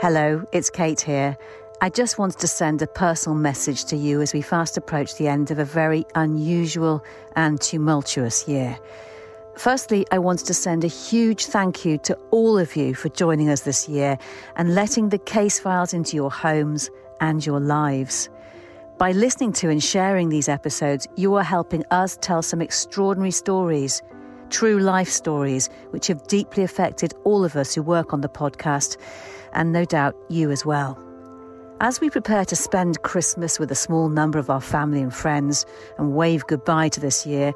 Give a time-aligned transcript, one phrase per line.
[0.00, 1.36] Hello, it's Kate here.
[1.82, 5.28] I just wanted to send a personal message to you as we fast approach the
[5.28, 7.04] end of a very unusual
[7.36, 8.78] and tumultuous year.
[9.58, 13.50] Firstly, I wanted to send a huge thank you to all of you for joining
[13.50, 14.16] us this year
[14.56, 16.88] and letting the case files into your homes
[17.20, 18.30] and your lives.
[18.96, 24.00] By listening to and sharing these episodes, you are helping us tell some extraordinary stories,
[24.50, 28.96] true life stories, which have deeply affected all of us who work on the podcast,
[29.52, 30.98] and no doubt you as well.
[31.82, 35.64] As we prepare to spend Christmas with a small number of our family and friends
[35.96, 37.54] and wave goodbye to this year,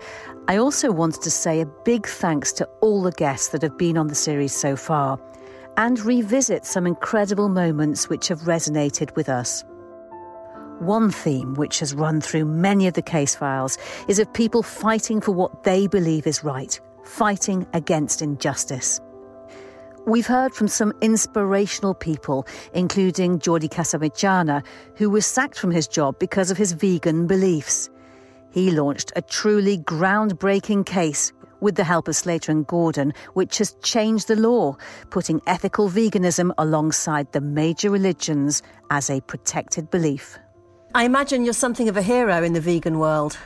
[0.49, 3.99] I also wanted to say a big thanks to all the guests that have been
[3.99, 5.21] on the series so far
[5.77, 9.63] and revisit some incredible moments which have resonated with us.
[10.81, 13.79] One theme which has run through many of the case files
[14.09, 19.01] is of people fighting for what they believe is right, fighting against injustice.
[20.05, 24.65] We've heard from some inspirational people, including Jordi Casamitjana,
[24.97, 27.89] who was sacked from his job because of his vegan beliefs.
[28.51, 33.75] He launched a truly groundbreaking case with the help of Slater and Gordon, which has
[33.83, 34.77] changed the law,
[35.11, 40.39] putting ethical veganism alongside the major religions as a protected belief.
[40.97, 43.37] I imagine you're something of a hero in the vegan world.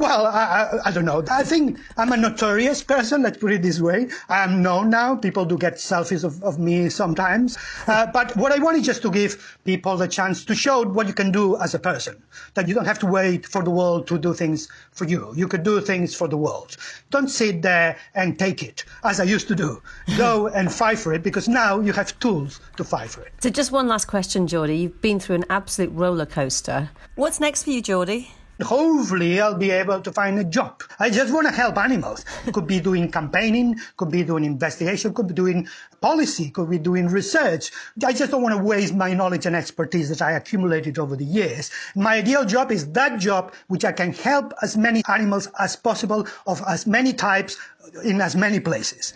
[0.00, 1.22] Well, I, I, I, don't know.
[1.30, 4.08] I think I'm a notorious person, let's put it this way.
[4.30, 5.14] I am known now.
[5.14, 7.58] People do get selfies of, of me sometimes.
[7.86, 11.06] Uh, but what I want is just to give people the chance to show what
[11.06, 12.22] you can do as a person.
[12.54, 15.34] That you don't have to wait for the world to do things for you.
[15.36, 16.78] You could do things for the world.
[17.10, 19.82] Don't sit there and take it, as I used to do.
[20.16, 23.34] Go and fight for it, because now you have tools to fight for it.
[23.42, 24.80] So just one last question, Jordi.
[24.80, 26.88] You've been through an absolute roller coaster.
[27.16, 28.28] What's next for you, Jordi?
[28.62, 30.82] Hopefully I'll be able to find a job.
[30.98, 32.24] I just want to help animals.
[32.52, 35.68] Could be doing campaigning, could be doing investigation, could be doing
[36.00, 37.70] policy, could be doing research.
[38.04, 41.24] I just don't want to waste my knowledge and expertise that I accumulated over the
[41.24, 41.70] years.
[41.94, 46.26] My ideal job is that job which I can help as many animals as possible
[46.46, 47.56] of as many types
[48.04, 49.14] in as many places.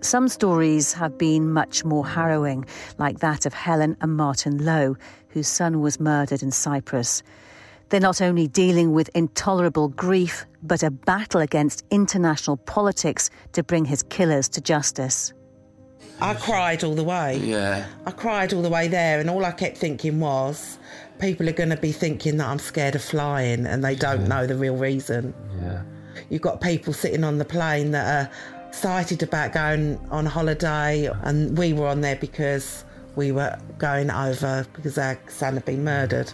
[0.00, 2.66] Some stories have been much more harrowing,
[2.98, 4.96] like that of Helen and Martin Lowe,
[5.30, 7.22] whose son was murdered in Cyprus.
[7.88, 13.84] They're not only dealing with intolerable grief, but a battle against international politics to bring
[13.86, 15.32] his killers to justice.
[16.20, 17.38] I cried all the way.
[17.38, 17.86] Yeah.
[18.06, 20.78] I cried all the way there, and all I kept thinking was,
[21.18, 24.28] people are going to be thinking that I'm scared of flying, and they don't yeah.
[24.28, 25.34] know the real reason.
[25.60, 25.82] Yeah.
[26.30, 28.32] You've got people sitting on the plane that are
[28.78, 32.84] excited about going on holiday, and we were on there because
[33.16, 36.32] we were going over because our son had been murdered.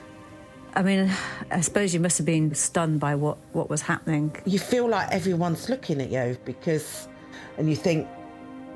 [0.75, 1.11] I mean,
[1.51, 4.37] I suppose you must have been stunned by what, what was happening.
[4.45, 7.09] You feel like everyone's looking at you because,
[7.57, 8.07] and you think,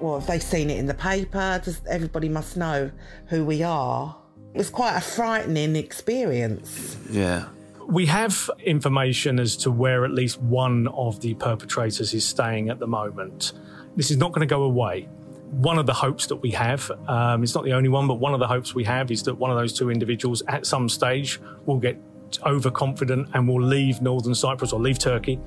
[0.01, 1.61] well, have they seen it in the paper?
[1.63, 2.91] Does everybody must know
[3.27, 4.17] who we are?
[4.55, 6.97] It was quite a frightening experience.
[7.11, 7.45] Yeah.
[7.89, 12.79] We have information as to where at least one of the perpetrators is staying at
[12.79, 13.55] the moment.
[13.97, 15.09] This is not going to go away.
[15.53, 18.35] One of the hopes that we have, um, it's not the only one, but one
[18.35, 21.41] of the hopes we have is that one of those two individuals at some stage
[21.65, 21.99] will get
[22.45, 25.41] overconfident and will leave northern Cyprus or leave Turkey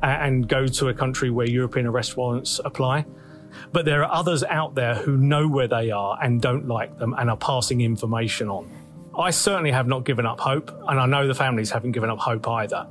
[0.00, 3.04] and go to a country where European arrest warrants apply.
[3.72, 7.16] But there are others out there who know where they are and don't like them
[7.18, 8.79] and are passing information on.
[9.18, 12.18] I certainly have not given up hope, and I know the families haven't given up
[12.18, 12.86] hope either.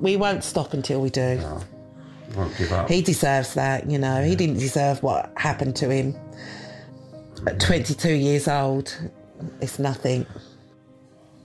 [0.00, 1.36] We won't stop until we do.
[1.36, 1.60] No,
[2.36, 2.88] won't give up.
[2.88, 4.24] He deserves that, you know.
[4.24, 6.14] He didn't deserve what happened to him.
[7.46, 8.96] At 22 years old,
[9.60, 10.26] it's nothing.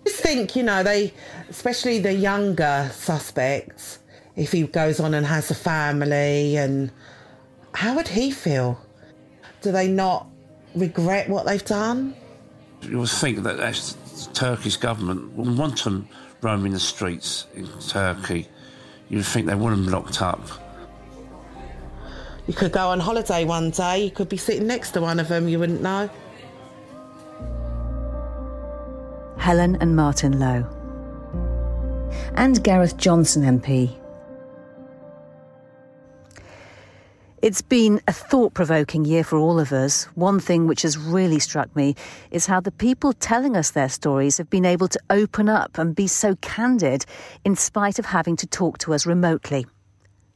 [0.08, 1.14] I think, you know, they,
[1.50, 4.00] especially the younger suspects,
[4.36, 6.92] if he goes on and has a family, and
[7.74, 8.80] how would he feel?
[9.62, 10.28] Do they not
[10.74, 12.16] regret what they've done?
[12.82, 16.08] You would think that the Turkish government wouldn't want them
[16.42, 18.48] roaming the streets in Turkey.
[19.10, 20.42] You would think they want them locked up.
[22.48, 25.28] You could go on holiday one day, you could be sitting next to one of
[25.28, 26.10] them, you wouldn't know.
[29.38, 30.66] Helen and Martin Lowe.
[32.34, 33.99] And Gareth Johnson MP
[37.42, 40.04] It's been a thought provoking year for all of us.
[40.16, 41.96] One thing which has really struck me
[42.32, 45.96] is how the people telling us their stories have been able to open up and
[45.96, 47.06] be so candid
[47.46, 49.66] in spite of having to talk to us remotely.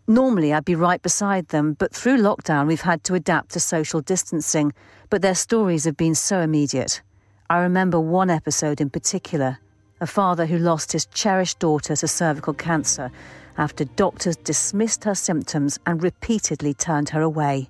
[0.07, 3.99] Normally, I'd be right beside them, but through lockdown, we've had to adapt to social
[3.99, 4.71] distancing.
[5.09, 7.01] But their stories have been so immediate.
[7.49, 9.59] I remember one episode in particular
[9.99, 13.11] a father who lost his cherished daughter to cervical cancer
[13.57, 17.69] after doctors dismissed her symptoms and repeatedly turned her away.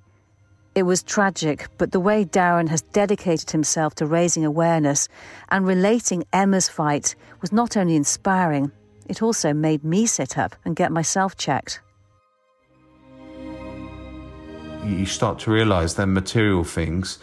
[0.75, 5.07] It was tragic, but the way Darren has dedicated himself to raising awareness
[5.49, 8.71] and relating Emma's fight was not only inspiring,
[9.07, 11.79] it also made me sit up and get myself checked.
[14.83, 17.19] You start to realise that material things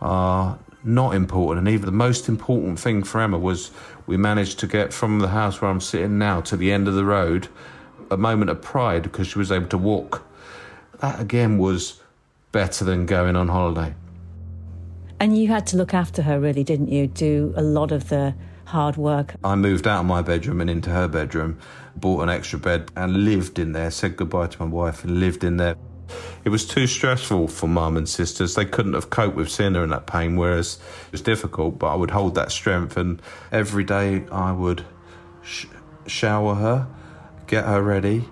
[0.00, 1.66] are not important.
[1.66, 3.70] And even the most important thing for Emma was
[4.06, 6.94] we managed to get from the house where I'm sitting now to the end of
[6.94, 7.48] the road
[8.10, 10.26] a moment of pride because she was able to walk.
[11.00, 12.00] That again was
[12.52, 13.94] better than going on holiday.
[15.20, 17.06] And you had to look after her, really, didn't you?
[17.06, 18.34] Do a lot of the
[18.66, 19.34] hard work.
[19.44, 21.58] I moved out of my bedroom and into her bedroom,
[21.96, 25.44] bought an extra bed and lived in there, said goodbye to my wife and lived
[25.44, 25.76] in there.
[26.44, 28.54] It was too stressful for mum and sisters.
[28.54, 31.92] They couldn't have coped with seeing her in that pain, whereas it was difficult, but
[31.92, 32.96] I would hold that strength.
[32.96, 34.84] And every day I would
[35.42, 35.66] sh-
[36.06, 36.86] shower her,
[37.46, 38.28] get her ready,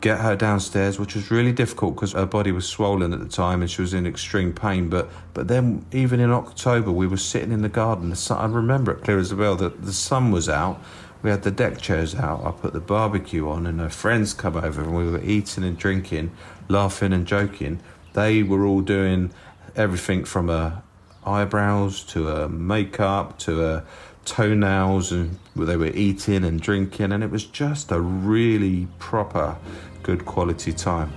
[0.00, 3.62] get her downstairs, which was really difficult because her body was swollen at the time
[3.62, 4.88] and she was in extreme pain.
[4.88, 8.10] But but then even in October, we were sitting in the garden.
[8.10, 10.80] The sun, I remember it clear as a bell that the sun was out.
[11.20, 12.44] We had the deck chairs out.
[12.44, 15.76] I put the barbecue on, and her friends come over, and we were eating and
[15.76, 16.30] drinking
[16.68, 17.80] laughing and joking.
[18.12, 19.32] They were all doing
[19.74, 20.82] everything from her
[21.24, 23.86] eyebrows to her makeup to her
[24.28, 29.56] toenails, and they were eating and drinking, and it was just a really proper,
[30.02, 31.12] good quality time.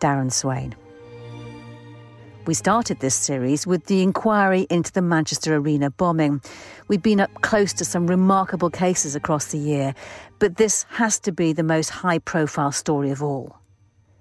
[0.00, 0.74] Darren Swain.
[2.46, 6.40] We started this series with the inquiry into the Manchester Arena bombing.
[6.86, 9.94] We've been up close to some remarkable cases across the year,
[10.38, 13.58] but this has to be the most high profile story of all.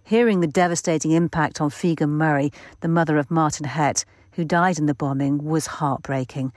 [0.03, 4.05] Hearing the devastating impact on Figen Murray, the mother of Martyn Hett,
[4.35, 6.51] who died in the bombing, was heartbreaking.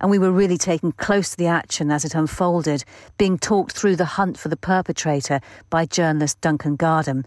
[0.00, 2.84] And we were really taken close to the action as it unfolded,
[3.18, 7.24] being talked through the hunt for the perpetrator by journalist Duncan Gardam,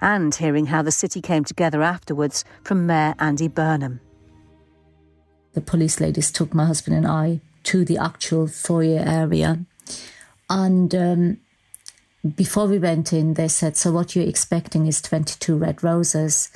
[0.00, 4.00] and hearing how the city came together afterwards from Mayor Andy Burnham.
[5.54, 9.64] The police ladies took my husband and I to the actual foyer area,
[10.50, 11.38] and um,
[12.36, 16.50] before we went in, they said, So, what you're expecting is 22 red roses,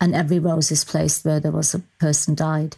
[0.00, 2.76] and every rose is placed where there was a person died.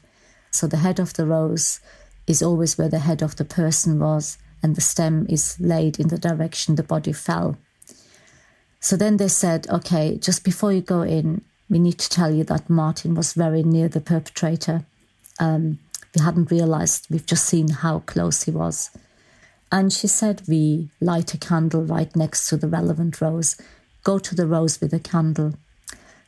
[0.51, 1.81] So, the head of the rose
[2.27, 6.09] is always where the head of the person was, and the stem is laid in
[6.09, 7.57] the direction the body fell.
[8.81, 12.45] So then they said, okay, just before you go in, we need to tell you
[12.45, 14.85] that Martyn was very near the perpetrator.
[15.41, 15.79] Um,
[16.15, 18.91] we hadn't realized, we've just seen how close he was.
[19.73, 23.57] And she said, we light a candle right next to the relevant rose.
[24.05, 25.55] Go to the rose with a candle.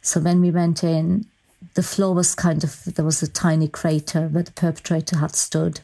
[0.08, 1.26] So when we went in,
[1.75, 5.81] the floor was kind of, there was a tiny crater where the perpetrator had stood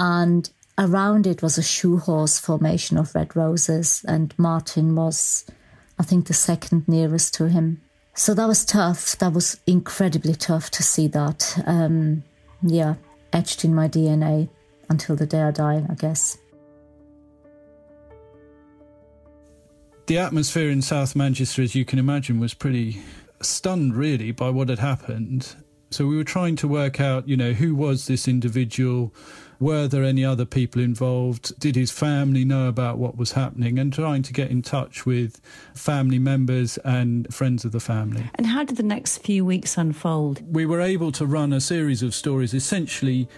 [0.00, 5.44] and around it was a shoe horse formation of red roses, and Martyn was,
[5.98, 7.82] I think, the second nearest to him.
[8.14, 9.18] So that was tough.
[9.18, 11.62] That was incredibly tough to see that.
[11.66, 12.24] Um,
[12.62, 12.94] yeah,
[13.34, 14.48] etched in my DNA
[14.88, 16.38] until the day I die, I guess.
[20.10, 23.00] The atmosphere in South Manchester, as you can imagine, was pretty
[23.42, 25.54] stunned really by what had happened.
[25.90, 29.14] So we were trying to work out, you know, who was this individual?
[29.60, 31.56] Were there any other people involved?
[31.60, 33.78] Did his family know about what was happening?
[33.78, 35.40] And trying to get in touch with
[35.76, 38.28] family members and friends of the family.
[38.34, 40.42] And how did the next few weeks unfold?
[40.52, 43.28] We were able to run a series of stories essentially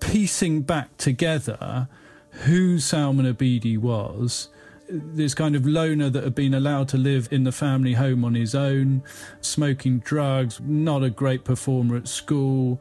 [0.00, 1.86] piecing back together
[2.30, 4.48] who Salman Abedi was
[4.90, 8.34] this kind of loner that had been allowed to live in the family home on
[8.34, 9.02] his own,
[9.40, 12.80] smoking drugs, not a great performer at school,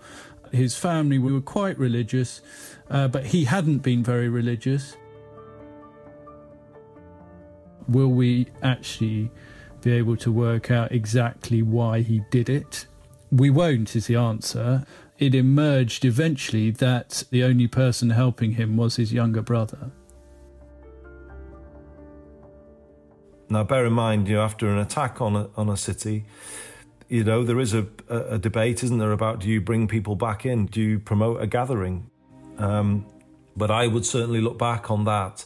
[0.52, 2.42] his family were quite religious,
[2.90, 4.96] uh, but he hadn't been very religious.
[7.88, 9.32] Will we actually
[9.82, 12.86] be able to work out exactly why he did it?
[13.32, 14.86] We won't, is the answer.
[15.20, 19.92] It emerged eventually that the only person helping him was his younger brother.
[23.50, 26.26] Now, bear in mind, you know, after an attack on a, on a city,
[27.08, 30.46] you know, there is a, a, debate, isn't there, about do you bring people back
[30.46, 30.66] in?
[30.66, 32.10] Do you promote a gathering?
[32.58, 33.06] Um,
[33.56, 35.46] but I would certainly look back on that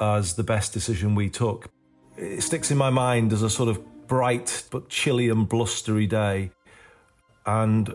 [0.00, 1.68] as the best decision we took.
[2.16, 6.50] It sticks in my mind as a sort of bright but chilly and blustery day.
[7.44, 7.94] And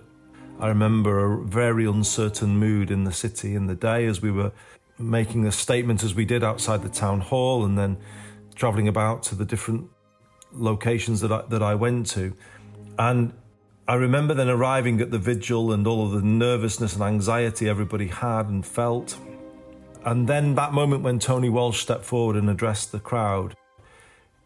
[0.60, 4.52] I remember a very uncertain mood in the city in the day as we were
[4.98, 7.98] making a statement as we did outside the town hall and then
[8.56, 9.90] traveling about to the different
[10.52, 12.34] locations that I, that I went to.
[12.98, 13.34] And
[13.88, 18.08] I remember then arriving at the vigil and all of the nervousness and anxiety everybody
[18.08, 19.18] had and felt.
[20.04, 23.56] And then that moment when Tony Walsh stepped forward and addressed the crowd,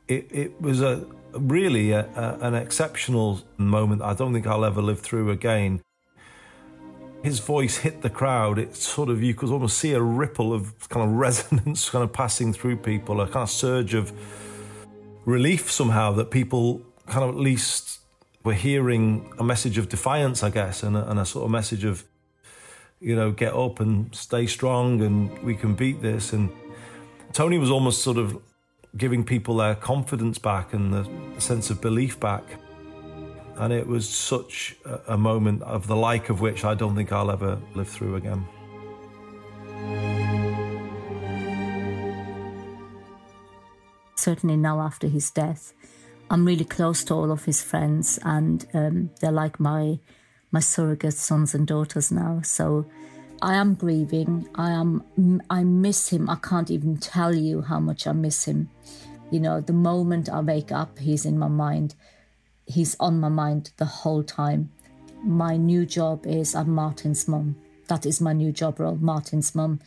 [0.08, 4.82] it, it was a really a, a, an exceptional moment I don't think I'll ever
[4.82, 5.82] live through again.
[7.23, 8.57] His voice hit the crowd.
[8.57, 12.13] It sort of, you could almost see a ripple of kind of resonance kind of
[12.13, 14.13] passing through people, a kind of surge of
[15.25, 17.99] relief somehow that people kind of at least
[18.43, 21.83] were hearing a message of defiance, I guess, and a, and a sort of message
[21.83, 22.03] of,
[23.01, 26.31] you know, get up and stay strong and we can beat this.
[26.33, 26.49] And
[27.33, 28.41] Tony was almost sort of
[28.97, 31.07] giving people their confidence back and the
[31.39, 32.43] sense of belief back.
[33.60, 37.30] And it was such a, moment of the like of which I don't think I'll
[37.30, 38.48] ever live through again.
[44.16, 45.74] Certainly now after his death,
[46.30, 50.00] I'm really close to all of his friends, and um, they're like my
[50.51, 52.39] my surrogate sons and daughters now.
[52.44, 52.86] So
[53.42, 54.48] I am grieving.
[54.56, 55.42] I am.
[55.50, 56.30] I miss him.
[56.30, 58.70] I can't even tell you how much I miss him.
[59.32, 61.96] You know, the moment I wake up, he's in my mind.
[62.69, 64.69] He's on my mind the whole time.
[65.23, 67.55] My new job is I'm Martyn's mum.
[67.88, 69.79] That is my new job role, Martyn's mum.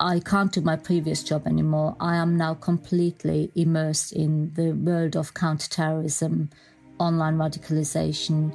[0.00, 1.94] I can't do my previous job anymore.
[2.00, 6.50] I am now completely immersed in the world of counterterrorism,
[6.98, 8.52] online radicalization.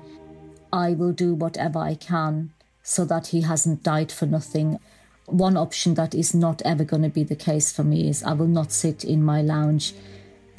[0.74, 2.52] I will do whatever I can
[2.84, 4.78] so that he hasn't died for nothing.
[5.26, 8.34] One option that is not ever going to be the case for me is I
[8.34, 9.94] will not sit in my lounge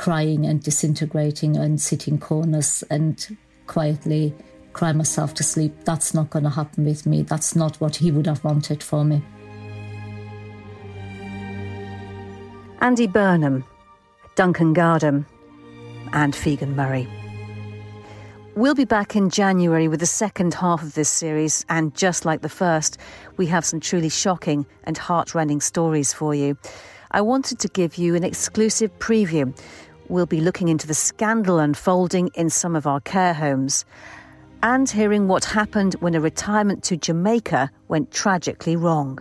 [0.01, 4.35] crying and disintegrating and sitting corners and quietly
[4.73, 5.75] cry myself to sleep.
[5.85, 7.21] That's not going to happen with me.
[7.21, 9.21] That's not what he would have wanted for me.
[12.81, 13.63] Andy Burnham,
[14.37, 15.27] Duncan Gardam,
[16.15, 17.07] and Figen Murray.
[18.57, 22.41] We'll be back in January with the second half of this series, and just like
[22.41, 22.97] the first,
[23.37, 26.57] we have some truly shocking and heartrending stories for you.
[27.13, 29.53] I wanted to give you an exclusive preview.
[30.11, 33.85] We'll be looking into the scandal unfolding in some of our care homes
[34.61, 39.21] and hearing what happened when a retirement to Jamaica went tragically wrong.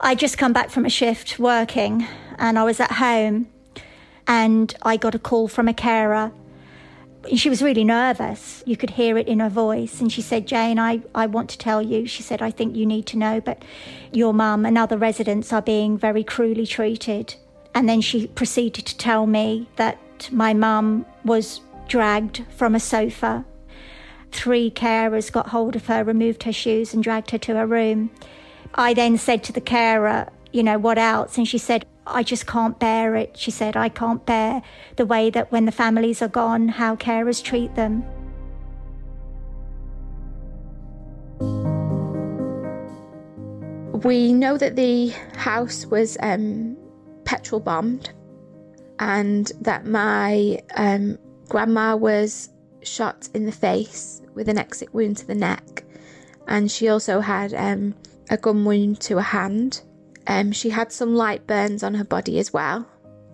[0.00, 2.04] I just come back from a shift working
[2.38, 3.46] and I was at home
[4.26, 6.32] and I got a call from a carer
[7.34, 8.62] she was really nervous.
[8.66, 10.00] You could hear it in her voice.
[10.00, 12.06] And she said, Jane, I, I want to tell you.
[12.06, 13.64] She said, I think you need to know, but
[14.12, 17.34] your mum and other residents are being very cruelly treated.
[17.76, 19.98] And then she proceeded to tell me that
[20.32, 23.44] my mum was dragged from a sofa.
[24.32, 28.10] Three carers got hold of her, removed her shoes, and dragged her to her room.
[28.74, 31.36] I then said to the carer, you know, what else?
[31.36, 33.36] And she said, I just can't bear it.
[33.36, 34.62] She said, I can't bear
[34.96, 38.04] the way that when the families are gone, how carers treat them.
[44.02, 46.78] We know that the house was um,
[47.26, 48.10] petrol bombed
[48.98, 51.18] and that my um,
[51.48, 52.48] grandma was
[52.82, 55.84] shot in the face with an exit wound to the neck.
[56.46, 57.94] And she also had um,
[58.30, 59.82] a gun wound to her hand.
[60.26, 62.88] Um, she had some light burns on her body as well,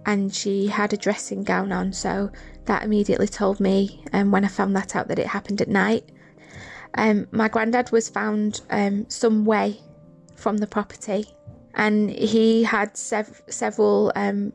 [0.06, 2.30] and she had a dressing gown on, so
[2.64, 6.10] that immediately told me um, when I found that out that it happened at night.
[6.94, 9.80] Um, my granddad was found um, some way
[10.34, 11.26] from the property,
[11.74, 14.52] and he had sev- several um,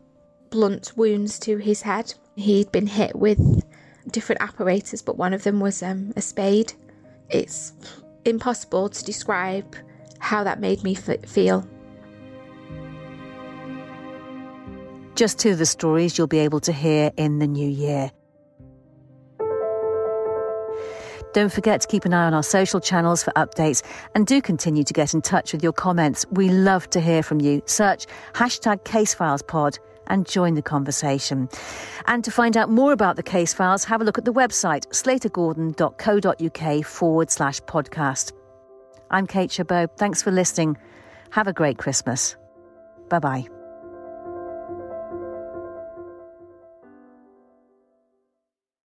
[0.50, 2.14] blunt wounds to his head.
[2.36, 3.40] He'd been hit with
[4.12, 6.74] different apparatus, but one of them was um, a spade.
[7.30, 7.74] It's
[8.26, 9.76] impossible to describe
[10.20, 11.68] how that made me f- feel.
[15.16, 18.12] Just two of the stories you'll be able to hear in the new year.
[21.38, 23.84] Don't forget to keep an eye on our social channels for updates
[24.16, 26.26] and do continue to get in touch with your comments.
[26.32, 27.62] We love to hear from you.
[27.68, 29.78] Search hashtag CaseFilesPod
[30.08, 31.48] and join the conversation.
[32.08, 34.88] And to find out more about the case files, have a look at the website
[34.88, 38.32] slatergordon.co.uk forward slash podcast.
[39.12, 39.96] I'm Kate Gerbeau.
[39.96, 40.76] Thanks for listening.
[41.30, 42.36] Have a great Christmas.
[43.10, 43.57] Bye bye.